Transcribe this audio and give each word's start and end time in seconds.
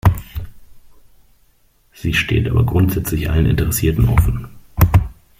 Sie 1.93 2.15
steht 2.15 2.49
aber 2.49 2.65
grundsätzlich 2.65 3.29
allen 3.29 3.45
Interessierten 3.45 4.09
offen. 4.09 4.47